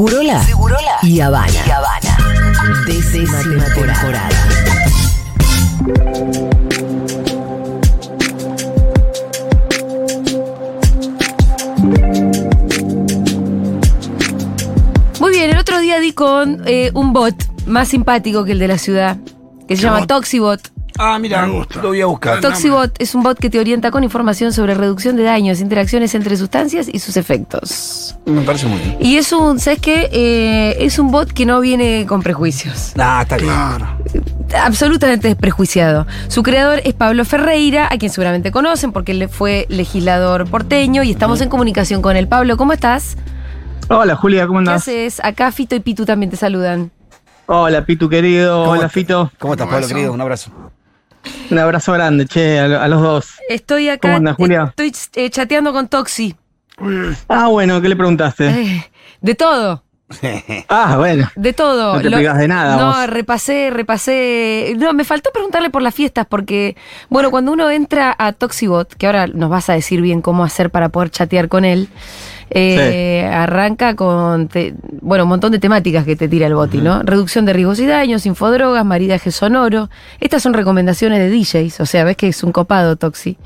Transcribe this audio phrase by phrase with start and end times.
[0.00, 0.42] Segurola,
[1.02, 1.52] y Habana.
[1.66, 2.16] Y Habana.
[2.86, 4.28] Décima temporada.
[15.18, 17.34] Muy bien, el otro día di con eh, un bot
[17.66, 19.18] más simpático que el de la ciudad,
[19.68, 20.79] que se llama Toxibot.
[21.02, 22.42] Ah, mira, lo voy a buscar.
[22.42, 26.36] Toxibot es un bot que te orienta con información sobre reducción de daños, interacciones entre
[26.36, 28.16] sustancias y sus efectos.
[28.26, 28.98] Me parece muy bien.
[29.00, 30.10] Y es un, ¿sabes qué?
[30.12, 32.92] Eh, es un bot que no viene con prejuicios.
[32.98, 33.50] Ah, está bien.
[34.62, 36.06] Absolutamente desprejuiciado.
[36.28, 41.10] Su creador es Pablo Ferreira, a quien seguramente conocen porque él fue legislador porteño y
[41.12, 42.28] estamos en comunicación con él.
[42.28, 43.16] Pablo, ¿cómo estás?
[43.88, 44.82] Hola Julia, ¿cómo ¿Qué andás?
[44.82, 45.20] haces?
[45.24, 46.90] Acá Fito y Pitu también te saludan.
[47.46, 48.88] Hola Pitu querido, ¿Cómo hola?
[48.90, 49.32] Fito.
[49.38, 50.12] ¿Cómo estás, Pablo, querido?
[50.12, 50.52] Un abrazo.
[51.50, 53.28] Un abrazo grande, che, a, a los dos.
[53.48, 54.00] Estoy acá.
[54.08, 54.64] ¿Cómo andas, Julia?
[54.76, 56.34] Estoy eh, chateando con Toxi.
[57.28, 58.48] Ah, bueno, ¿qué le preguntaste?
[58.48, 59.82] Eh, de todo.
[60.68, 61.30] Ah, bueno.
[61.36, 61.94] De todo.
[61.94, 63.06] No te pegas de nada, No, vos.
[63.06, 64.74] repasé, repasé.
[64.76, 66.76] No, me faltó preguntarle por las fiestas porque,
[67.08, 70.70] bueno, cuando uno entra a Toxibot, que ahora nos vas a decir bien cómo hacer
[70.70, 71.88] para poder chatear con él,
[72.50, 77.02] eh, arranca con, te- bueno, un montón de temáticas que te tira el boti, ¿no?
[77.02, 79.88] Reducción de riesgos y daños, infodrogas, maridaje sonoro.
[80.20, 83.38] Estas son recomendaciones de DJs, o sea, ves que es un copado Toxi.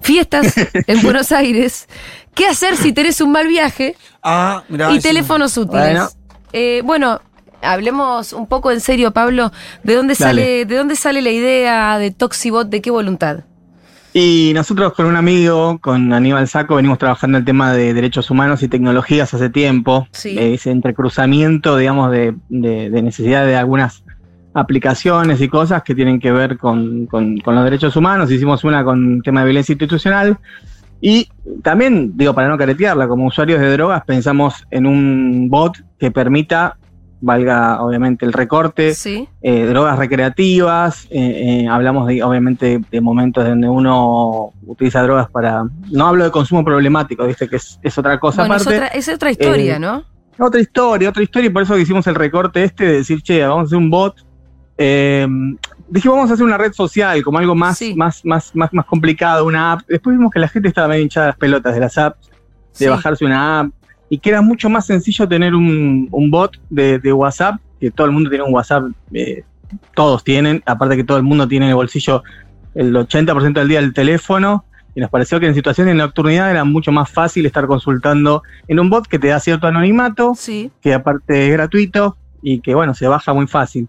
[0.00, 0.54] Fiestas
[0.86, 1.88] en Buenos Aires.
[2.34, 3.96] ¿Qué hacer si tenés un mal viaje?
[4.22, 4.92] Ah, mira.
[4.92, 5.84] y teléfonos útiles.
[5.92, 6.08] Bueno.
[6.52, 7.20] Eh, bueno,
[7.62, 9.52] hablemos un poco en serio, Pablo.
[9.82, 10.42] ¿De dónde Dale.
[10.42, 12.68] sale, de dónde sale la idea de Toxibot?
[12.68, 13.40] ¿De qué voluntad?
[14.14, 18.62] Y nosotros con un amigo, con Aníbal Saco, venimos trabajando el tema de derechos humanos
[18.62, 20.06] y tecnologías hace tiempo.
[20.12, 20.36] Sí.
[20.38, 24.04] Eh, Ese entrecruzamiento, digamos, de, de- de necesidad de algunas
[24.52, 28.30] aplicaciones y cosas que tienen que ver con, con- con los derechos humanos.
[28.30, 30.36] Hicimos una con tema de violencia institucional.
[31.00, 31.28] Y
[31.62, 36.76] también, digo, para no caretearla, como usuarios de drogas, pensamos en un bot que permita,
[37.24, 39.28] valga obviamente el recorte, Sí.
[39.42, 45.62] eh, drogas recreativas, eh, eh, hablamos de, obviamente de momentos donde uno utiliza drogas para,
[45.90, 48.88] no hablo de consumo problemático, viste que es, es otra cosa Bueno, es aparte, otra,
[48.88, 50.04] es otra historia, ¿no?
[50.38, 53.60] otra historia, otra historia, y por eso hicimos el recorte este de decir, che, vamos
[53.60, 54.16] a hacer un bot,
[55.88, 57.94] dijimos vamos a hacer una red social, como algo más, Sí.
[57.94, 61.26] más, más, más, más complicado, una app, después vimos que la gente estaba medio hinchada
[61.26, 62.86] de las pelotas de las apps, de Sí.
[62.88, 63.68] bajarse una app
[64.12, 68.06] y que era mucho más sencillo tener un, un bot de, de WhatsApp, que todo
[68.06, 68.84] el mundo tiene un WhatsApp,
[69.14, 69.42] eh,
[69.94, 72.22] todos tienen, aparte que todo el mundo tiene en el bolsillo
[72.74, 76.62] el 80% del día el teléfono, y nos pareció que en situaciones de nocturnidad era
[76.64, 80.70] mucho más fácil estar consultando en un bot que te da cierto anonimato, Sí.
[80.82, 83.88] que aparte es gratuito y que bueno, se baja muy fácil.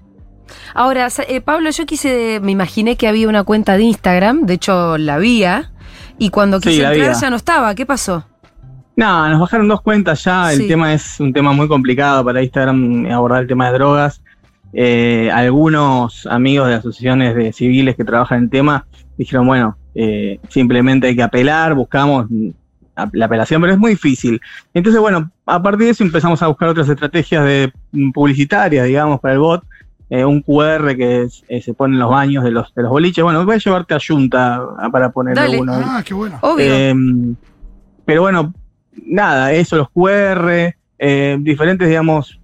[0.74, 4.98] Ahora, eh, Pablo, yo quise, me imaginé que había una cuenta de Instagram, de hecho
[4.98, 5.74] la había,
[6.18, 7.12] y cuando quise entrar había.
[7.12, 7.76] ya no estaba.
[7.76, 8.26] ¿Qué pasó?
[8.96, 10.50] No, nos bajaron dos cuentas ya.
[10.52, 10.62] Sí.
[10.64, 14.22] El tema es un tema muy complicado para Instagram abordar el tema de drogas.
[14.72, 18.86] Eh, algunos amigos de asociaciones de civiles que trabajan en el tema
[19.18, 22.28] dijeron, bueno, eh, simplemente hay que apelar, buscamos
[23.12, 24.40] la apelación, pero es muy difícil.
[24.74, 29.20] Entonces, bueno, a partir de eso empezamos a buscar otras estrategias de mm, publicitarias, digamos,
[29.20, 29.64] para el bot.
[30.10, 32.92] Eh, un QR que es- eh, se pone en los baños de los, de los
[32.92, 33.24] boliches.
[33.24, 35.60] Bueno, voy a llevarte a Junta ah, para poner Dale.
[35.60, 35.74] uno.
[35.74, 35.82] ahí.
[35.84, 36.38] Ah, qué bueno.
[36.42, 36.66] Obvio.
[36.68, 36.94] Eh,
[38.06, 38.54] pero bueno,
[39.06, 42.40] nada, eso, los QR, eh, diferentes, digamos,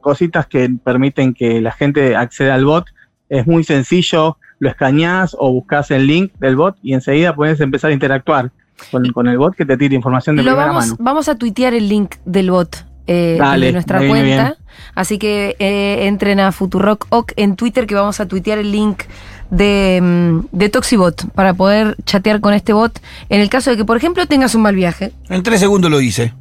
[0.00, 2.86] cositas que permiten que la gente acceda al bot.
[3.28, 7.90] Es muy sencillo, lo escaneás o buscas el link del bot y enseguida puedes empezar
[7.90, 8.52] a interactuar
[8.90, 10.96] con, con el bot que te tire información de Lo primera vamos, mano.
[11.00, 14.16] vamos a tuitear el link del bot eh, Dale, de nuestra cuenta.
[14.22, 14.54] bien.
[14.94, 19.02] Así que eh, entren a Futurock Oc en Twitter que vamos a tuitear el link
[19.50, 23.00] de, mm, de Toxibot para poder chatear con este bot.
[23.28, 25.12] En el caso de que, por ejemplo, tengas un mal viaje.
[25.28, 26.32] En tres segundos lo hice.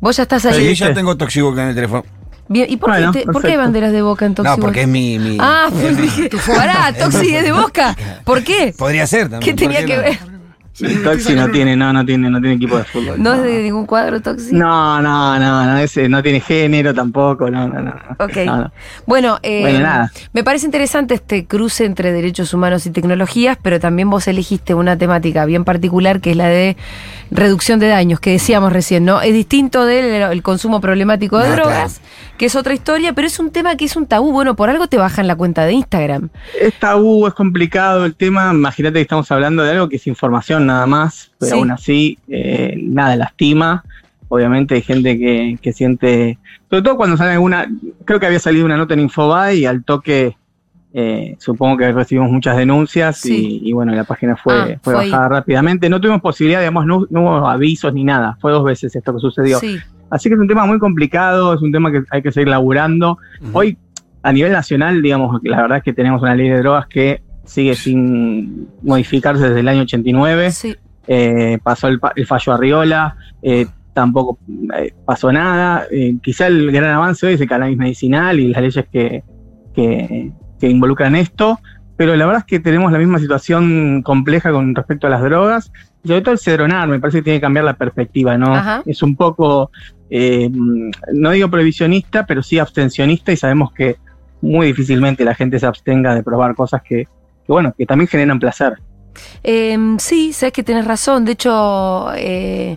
[0.00, 0.68] Vos ya estás Sí, ahí.
[0.68, 0.84] ¿viste?
[0.86, 2.04] ya tengo Toxiboca en el teléfono.
[2.46, 4.60] Bien, ¿Y por, Bueno, qué te- por qué hay banderas de boca en No, Toxibot?
[4.60, 5.18] porque es mi.
[5.18, 7.96] mi- Ah, pues dije, pará, Toxi es de boca.
[8.24, 8.74] ¿Por qué?
[8.76, 9.40] Podría ser también.
[9.40, 10.02] ¿Qué ¿por tenía qué que no?
[10.02, 10.18] ver?
[11.04, 13.22] Toxi no tiene, no, no tiene, no tiene equipo de fútbol.
[13.22, 14.54] ¿No es de ningún cuadro Toxi?
[14.54, 17.92] No, no, no, no, ese no tiene género tampoco, no, no, no.
[17.94, 18.24] no.
[18.24, 18.36] Ok.
[18.44, 18.72] No, no.
[19.06, 20.12] Bueno, eh, Bueno, nada.
[20.32, 24.98] me parece interesante este cruce entre derechos humanos y tecnologías, pero también vos elegiste una
[24.98, 26.76] temática bien particular que es la de
[27.30, 29.20] reducción de daños, que decíamos recién, ¿no?
[29.22, 32.00] Es distinto del el consumo problemático de drogas,
[32.38, 34.32] que es otra historia, pero es un tema que es un tabú.
[34.32, 36.30] Bueno, por algo te bajan la cuenta de Instagram.
[36.60, 38.50] Es tabú, es complicado el tema.
[38.52, 41.58] Imagínate que estamos hablando de algo que es información nada más, pero Sí.
[41.58, 43.84] aún así eh, nada lastima.
[44.28, 46.38] Obviamente hay gente que, que siente,
[46.68, 47.68] sobre todo cuando sale alguna,
[48.04, 50.36] creo que había salido una nota en Infobae y al toque
[50.96, 53.60] eh, supongo que recibimos muchas denuncias Sí.
[53.64, 55.10] y, y bueno, la página fue, Ah, fue fue ahí.
[55.10, 55.88] bajada rápidamente.
[55.88, 58.36] No tuvimos posibilidad, digamos, no, no hubo avisos ni nada.
[58.40, 59.58] Fue dos veces esto que sucedió.
[59.58, 59.76] Sí.
[60.14, 63.18] Así que es un tema muy complicado, es un tema que hay que seguir laburando.
[63.52, 63.76] Hoy,
[64.22, 67.74] a nivel nacional, digamos, la verdad es que tenemos una ley de drogas que sigue
[67.74, 70.50] sin modificarse desde el año 89.
[70.52, 70.76] Sí.
[71.06, 74.38] Eh, pasó el, pa- el fallo Arriola, eh, tampoco
[74.78, 75.84] eh, pasó nada.
[75.90, 79.22] Eh, quizá el gran avance hoy es el cannabis medicinal y las leyes que,
[79.74, 81.58] que, que involucran esto,
[81.96, 85.72] pero la verdad es que tenemos la misma situación compleja con respecto a las drogas.
[86.02, 88.54] Y sobre todo el cedronar, me parece que tiene que cambiar la perspectiva, ¿no?
[88.54, 88.82] Ajá.
[88.84, 89.70] Es un poco,
[90.10, 93.96] eh, no digo prohibicionista, pero sí abstencionista y sabemos que
[94.40, 97.08] muy difícilmente la gente se abstenga de probar cosas que,
[97.48, 98.74] bueno, que también generan placer.
[99.42, 101.24] Eh, sí, sabes que tenés razón.
[101.24, 102.76] De hecho, eh,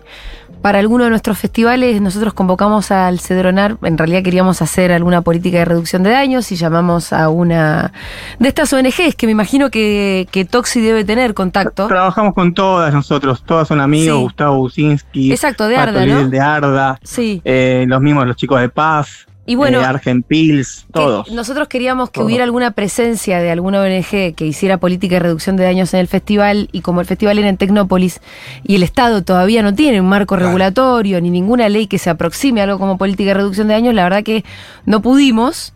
[0.62, 3.76] para alguno de nuestros festivales nosotros convocamos al Cedronar.
[3.82, 7.92] En realidad queríamos hacer alguna política de reducción de daños y llamamos a una
[8.40, 11.86] de estas ONGs que me imagino que, que Toxi debe tener contacto.
[11.86, 14.22] Trabajamos con todas nosotros, todas son amigos, Sí.
[14.24, 16.28] Gustavo Businski, Exacto, de Pato Arda, Lidl ¿no?
[16.28, 17.40] de Arda, Sí.
[17.44, 20.62] eh, los mismos, los chicos de Paz, Y bueno, eh, que
[20.92, 21.30] todos.
[21.32, 22.26] nosotros queríamos que Todos.
[22.26, 26.06] hubiera alguna presencia de alguna ONG que hiciera política de reducción de daños en el
[26.06, 28.20] festival y como el festival era en Tecnópolis
[28.62, 30.48] y el Estado todavía no tiene un marco Claro.
[30.50, 33.94] regulatorio ni ninguna ley que se aproxime a algo como política de reducción de daños,
[33.94, 34.44] la verdad que
[34.84, 35.72] no pudimos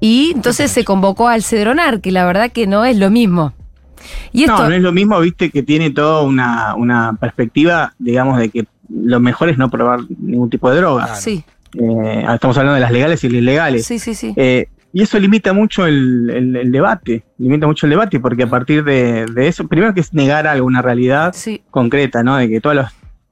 [0.00, 3.52] y entonces se convocó al Cedronar, que la verdad que no es lo mismo.
[4.32, 8.38] Y esto, No, no es lo mismo, viste, que tiene toda una, una perspectiva, digamos,
[8.38, 11.16] de que lo mejor es no probar ningún tipo de droga.
[11.16, 11.42] Sí,
[11.74, 13.84] Eh, estamos hablando de las legales y las ilegales.
[13.86, 14.32] sí, sí, sí.
[14.36, 18.46] Eh, y eso limita mucho el, el- el debate, limita mucho el debate, porque a
[18.46, 22.36] partir de, de eso, primero que es negar alguna realidad Sí, concreta, ¿no?
[22.36, 22.86] De que todos los...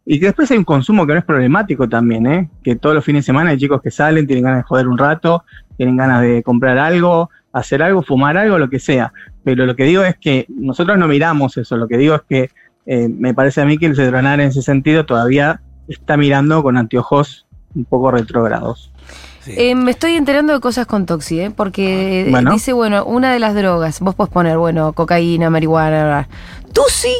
[0.04, 2.50] Y que después hay un consumo que no es problemático también, ¿eh?
[2.62, 4.98] Que todos los fines de semana hay chicos que salen, tienen ganas de joder un
[4.98, 5.44] rato,
[5.76, 9.12] tienen ganas de comprar algo, hacer algo, fumar algo, lo que sea.
[9.42, 12.50] Pero lo que digo es que nosotros no miramos eso, lo que digo es que
[12.84, 16.76] eh, me parece a mí que el Cedronar en ese sentido todavía está mirando con
[16.76, 17.45] anteojos
[17.76, 18.90] un poco retrógrados.
[19.44, 19.52] Sí.
[19.56, 21.50] Eh, me estoy enterando de cosas con Toxi, ¿eh?
[21.50, 22.50] porque eh, Bueno.
[22.52, 26.28] dice, bueno, una de las drogas, vos podés poner, bueno, cocaína, marihuana, bla, bla.
[26.72, 27.14] ¿Tusi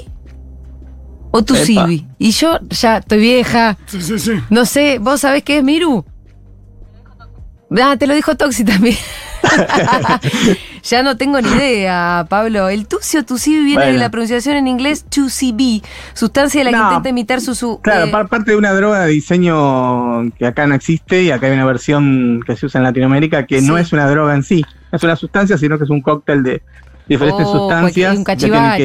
[1.31, 2.07] o Tusibi?
[2.19, 4.33] Y yo ya estoy vieja, Sí, sí, sí.
[4.51, 6.05] no sé, ¿vos sabés qué es Miru?
[7.81, 8.97] Ah, te lo dijo Toxi también.
[10.83, 12.69] ya no tengo ni idea, Pablo.
[12.69, 15.83] El Tusi o Tusibi viene de la pronunciación en inglés 2CB,
[16.15, 17.55] sustancia de la que intenta imitar su...
[17.55, 21.31] su Claro, eh, par- parte de una droga de diseño que acá no existe y
[21.31, 24.43] acá hay una versión que se usa en Latinoamérica que no es una droga en
[24.43, 26.63] sí, no es una sustancia, sino que es un cóctel de
[27.09, 28.15] diferentes Oh, sustancias.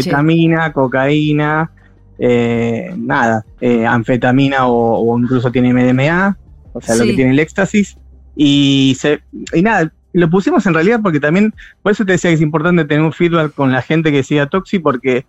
[0.05, 1.71] ketamina, cocaína,
[2.19, 6.37] eh, nada, eh, anfetamina o, o incluso tiene MDMA,
[6.73, 7.97] o sea, lo que tiene el éxtasis.
[8.35, 9.21] Y, se,
[9.53, 12.85] y nada, lo pusimos en realidad porque también, por eso te decía que es importante
[12.85, 15.25] tener un feedback con la gente que siga Toxi, porque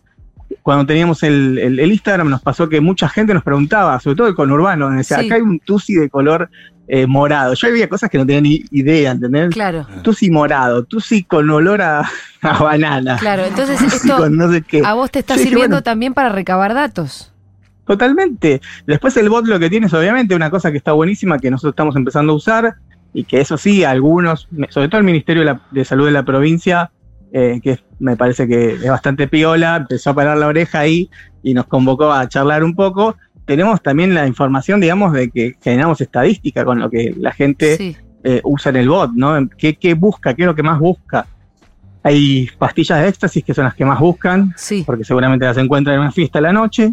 [0.63, 4.27] cuando teníamos el, el- el Instagram nos pasó que mucha gente nos preguntaba, sobre todo
[4.29, 5.27] el conurbano, decía, Sí.
[5.27, 6.51] acá hay un tusi de color
[6.89, 7.55] eh, morado.
[7.55, 9.51] Yo había cosas que no tenía ni idea, ¿entendés?
[9.51, 12.01] Claro, Tusi morado, tusi con olor a,
[12.43, 13.17] a banana.
[13.19, 13.45] claro.
[13.47, 14.83] Entonces esto con no sé qué.
[14.85, 15.83] a vos te está sirviendo bueno.
[15.85, 17.33] también para recabar datos.
[17.87, 18.61] Totalmente.
[18.87, 21.73] Después el bot lo que tiene es obviamente una cosa que está buenísima que nosotros
[21.73, 22.75] estamos empezando a usar
[23.15, 26.23] y que eso sí, algunos, sobre todo el Ministerio de, la- de Salud de la
[26.25, 26.91] provincia,
[27.33, 31.09] eh, que me parece que es bastante piola, empezó a parar la oreja ahí
[31.43, 33.17] y nos convocó a charlar un poco.
[33.45, 37.97] Tenemos también la información, digamos, de que generamos estadística con lo que la gente Sí,
[38.25, 39.49] eh, usa en el bot, ¿no?
[39.59, 40.35] ¿Qué, ¿Qué busca?
[40.35, 41.27] ¿Qué es lo que más busca?
[42.05, 44.83] Hay pastillas de éxtasis que son las que más buscan, sí.
[44.85, 46.93] porque seguramente las encuentran en una fiesta a la noche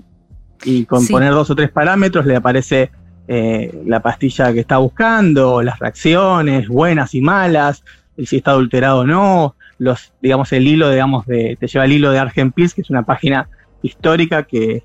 [0.64, 1.12] y con Sí.
[1.12, 2.92] poner dos o tres parámetros le aparece
[3.32, 7.84] eh, la pastilla que está buscando, las reacciones, buenas y malas,
[8.18, 11.92] el si está adulterado o no, los, digamos, el hilo, digamos, de, te lleva el
[11.92, 13.48] hilo de Argen Pills, que es una página
[13.84, 14.84] histórica que,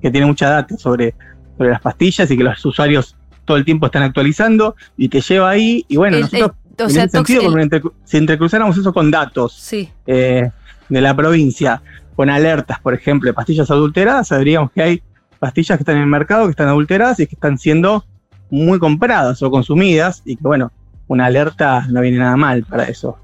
[0.00, 1.14] que tiene mucha data sobre,
[1.58, 5.50] sobre las pastillas y que los usuarios todo el tiempo están actualizando y te lleva
[5.50, 7.82] ahí y bueno, El- nosotros el- o en sea, ese sentido, Tox- el- con entre-
[8.04, 10.50] si entrecruzáramos eso con datos, sí, eh,
[10.88, 11.82] de la provincia
[12.16, 15.02] con alertas, por ejemplo, de pastillas adulteradas, sabríamos que hay
[15.42, 18.04] pastillas que están en el mercado, que están adulteradas y que están siendo
[18.48, 20.70] muy compradas o consumidas y que bueno,
[21.08, 23.18] una alerta no viene nada mal para eso.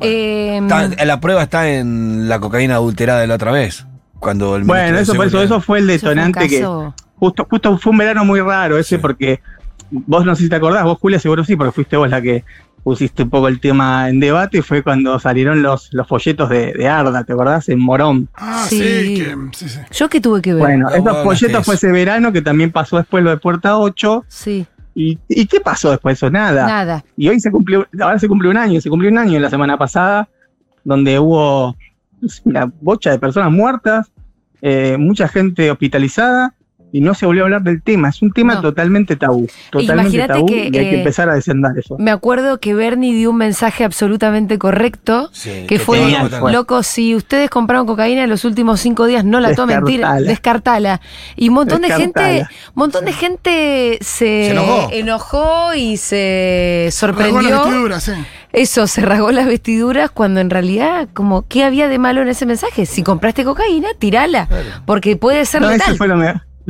[0.00, 3.86] Eh, Está- la prueba está en la cocaína adulterada de la otra vez.
[4.18, 6.66] Cuando el Bueno, eso, por eso, eso fue el fue detonante que
[7.20, 9.00] justo, justo fue un verano muy raro ese Sí.
[9.00, 9.40] porque
[9.92, 12.44] vos no sé si te acordás, vos Julia seguro sí, porque fuiste vos la que
[12.82, 16.72] pusiste un poco el tema en debate y fue cuando salieron los, los folletos de,
[16.72, 17.68] de Arda, ¿te acordás?
[17.68, 18.28] En Morón.
[18.34, 18.78] Ah, Sí.
[18.78, 19.78] sí, que, sí, sí.
[19.92, 20.62] ¿Yo qué tuve que ver?
[20.62, 24.24] Bueno, No, esos folletos fue ese verano que también pasó después lo de Puerta 8.
[24.28, 26.30] Sí, ¿Y, y qué pasó después de eso?
[26.30, 26.66] Nada.
[26.66, 27.04] nada.
[27.16, 29.76] Y hoy se cumplió, ahora se cumplió un año, se cumplió un año la semana
[29.78, 30.28] pasada,
[30.82, 31.76] donde hubo
[32.44, 34.10] una bocha de personas muertas,
[34.62, 36.54] eh, mucha gente hospitalizada
[36.92, 38.08] y no se volvió a hablar del tema.
[38.08, 38.62] Es un tema No.
[38.62, 39.46] totalmente tabú.
[39.70, 41.96] Totalmente Imagínate tabú que, y hay que eh, empezar a descendar eso.
[41.98, 46.82] Me acuerdo que Bernie dio un mensaje absolutamente correcto, Sí, que que fue, genial loco,
[46.82, 50.20] si ustedes compraron cocaína en los últimos cinco días, no la tomen, Descartala.
[50.28, 51.00] descartala.
[51.36, 54.06] Y un montón de gente, montón de gente se,
[54.44, 54.88] Se enojó.
[54.92, 57.62] enojó y se sorprendió.
[58.52, 62.46] Eso, se rasgó las vestiduras cuando en realidad, como, ¿qué había de malo en ese
[62.46, 62.84] mensaje?
[62.84, 64.48] Si compraste cocaína, tirala,
[64.86, 65.96] porque puede ser No, eso letal.
[65.96, 66.16] fue lo,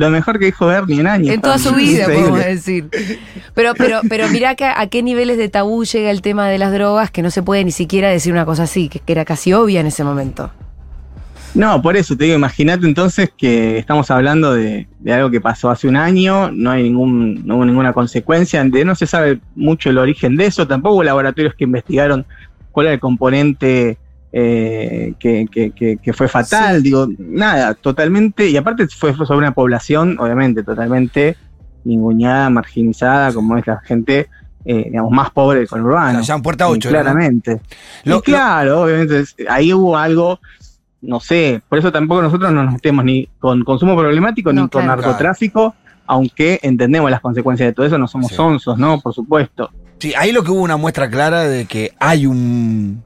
[0.01, 1.33] lo mejor que dijo Bernie en años.
[1.33, 2.89] En toda su vida, podemos decir.
[3.53, 6.73] Pero, pero, pero mirá que a qué niveles de tabú llega el tema de las
[6.73, 9.53] drogas que no se puede ni siquiera decir una cosa así, que, que era casi
[9.53, 10.51] obvia en ese momento.
[11.53, 15.69] No, por eso te digo, imagínate entonces que estamos hablando de, de algo que pasó
[15.69, 19.89] hace un año, no hay ningún, no hubo ninguna consecuencia, de, no se sabe mucho
[19.89, 22.25] el origen de eso, tampoco hubo laboratorios que investigaron
[22.71, 23.97] cuál era el componente
[24.33, 26.83] eh, que, que- que- que fue fatal, Sí.
[26.83, 31.35] digo, nada, totalmente, y aparte fue sobre una población, obviamente, totalmente
[31.83, 34.29] ninguneada, marginizada, como es la gente,
[34.65, 36.19] eh, digamos, más pobre del conurbano.
[36.19, 36.91] Allá en Puerta Sí, 8, ¿no?
[36.91, 37.61] Claramente.
[38.03, 40.39] Lo- Y claro, obviamente, ahí hubo algo,
[41.01, 44.69] no sé, por eso tampoco nosotros no nos metemos ni con consumo problemático No, ni
[44.69, 45.01] con claro.
[45.01, 48.35] narcotráfico, aunque entendemos las consecuencias de todo eso, no somos Sí.
[48.35, 48.99] sonsos, ¿no?
[49.01, 49.71] Por supuesto.
[49.97, 53.03] Sí, ahí lo que hubo una muestra clara de que hay un.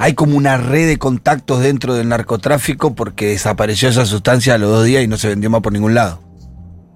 [0.00, 4.70] Hay como una red de contactos dentro del narcotráfico porque desapareció esa sustancia a los
[4.70, 6.22] dos días y no se vendió más por ningún lado.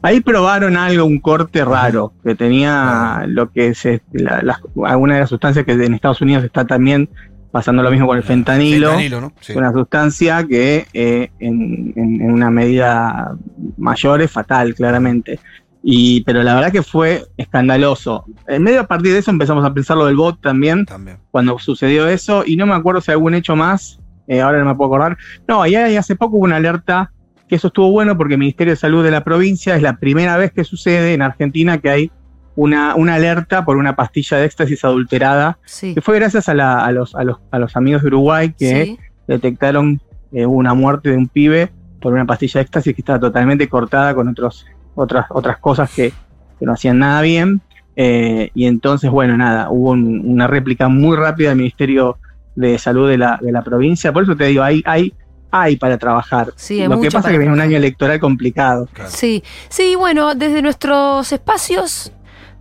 [0.03, 5.21] Ahí probaron algo, un corte raro, que tenía lo que se, la- las- alguna de
[5.21, 7.09] las sustancias que en Estados Unidos está también
[7.53, 8.89] pasando lo mismo con el fentanilo.
[8.91, 9.33] Fentanilo, ¿no?
[9.41, 9.53] Sí.
[9.55, 13.37] una sustancia que eh, en, en- en una medida
[13.79, 15.39] mayor es fatal, claramente.
[15.85, 18.25] Y, pero la verdad que fue escandaloso.
[18.47, 21.19] En medio a partir de eso empezamos a pensar lo del bot también, También.
[21.31, 23.99] cuando sucedió eso, y no me acuerdo si hay algún hecho más,
[24.29, 25.17] eh, ahora no me puedo acordar.
[25.49, 27.11] No, y ahí hace poco hubo una alerta,
[27.49, 30.37] que eso estuvo bueno porque el Ministerio de Salud de la provincia es la primera
[30.37, 32.11] vez que sucede en Argentina que hay
[32.55, 35.95] una, una alerta por una pastilla de éxtasis adulterada, Sí.
[35.95, 38.85] que fue gracias a, la- a los, a, los, a los amigos de Uruguay que
[38.85, 38.99] sí.
[39.27, 40.01] detectaron
[40.33, 44.15] eh, una muerte de un pibe por una pastilla de éxtasis que estaba totalmente cortada
[44.15, 46.13] con otros, otras, otras cosas que,
[46.59, 47.61] que no hacían nada bien.
[47.97, 52.19] Eh, y entonces, bueno, nada, hubo un- una réplica muy rápida del Ministerio
[52.55, 54.13] de Salud de la, de la provincia.
[54.13, 55.13] Por eso te digo, hay, hay,
[55.51, 56.53] hay para trabajar.
[56.57, 58.89] Sí, hay Lo que pasa es que viene un año electoral complicado.
[58.93, 59.11] Claro.
[59.13, 62.13] Sí, sí, bueno, desde nuestros espacios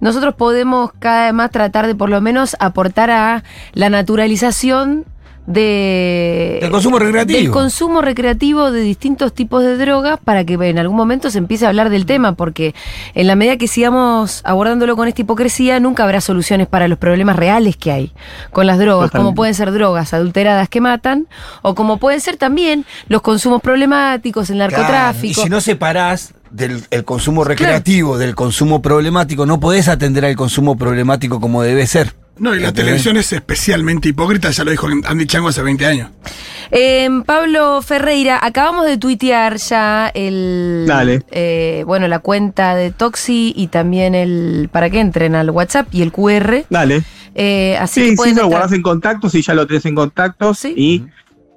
[0.02, 5.06] nosotros podemos cada vez más tratar de por lo menos aportar a la naturalización
[5.48, 7.40] de Del consumo recreativo.
[7.40, 11.66] del consumo recreativo de distintos tipos de drogas para que en algún momento se empiece
[11.66, 12.76] a hablar del tema porque
[13.16, 17.36] en la medida que sigamos abordándolo con esta hipocresía nunca habrá soluciones para los problemas
[17.36, 18.14] reales que hay
[18.52, 21.28] con las drogas como pueden ser drogas adulteradas que matan
[21.64, 26.34] o como pueden ser también los consumos problemáticos el Claro, narcotráfico Y si no separás
[26.52, 31.88] del el consumo recreativo del consumo problemático, no podés atender al consumo problemático como debe
[31.88, 32.14] ser.
[32.38, 32.74] No, y la ¿Entendés?
[32.86, 36.10] televisión es especialmente hipócrita, ya lo dijo Andy Chango hace 20 años.
[36.72, 40.86] Eh, Pablo Ferreira, acabamos de tuitear ya el.
[40.88, 41.22] Dale.
[41.32, 44.70] eh, bueno, la cuenta de Toxi y también el.
[44.72, 46.66] para que entren al WhatsApp y el QR.
[46.70, 47.04] Dale.
[47.36, 50.60] Eh, así Sí, que sí, lo guardas en contactos y ya lo tenés en contactos.
[50.60, 50.74] Sí.
[50.76, 51.06] Y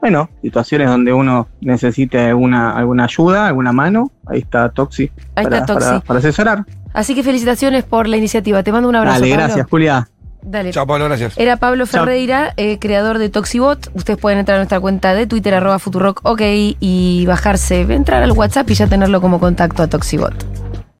[0.00, 5.10] bueno, situaciones donde uno necesite alguna, alguna ayuda, alguna mano, ahí está Toxi.
[5.36, 5.86] Ahí para, está Toxi.
[5.86, 6.64] para- para asesorar.
[6.92, 8.62] Así que felicitaciones por la iniciativa.
[8.62, 9.20] Te mando un abrazo.
[9.20, 9.44] Dale, Pablo.
[9.46, 10.08] gracias, Julia.
[10.44, 10.70] Dale.
[10.72, 11.36] Chao, Pablo, gracias.
[11.38, 11.86] Era Pablo.
[11.86, 13.90] Ferreira, eh, creador de Toxibot.
[13.94, 16.40] Ustedes pueden entrar a nuestra cuenta de Twitter, arroba Futurock, ok,
[16.80, 20.63] y bajarse, entrar al WhatsApp y ya tenerlo como contacto a Toxibot.